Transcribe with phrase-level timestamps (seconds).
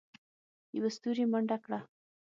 [0.77, 1.79] یوه ستوري منډه کړه.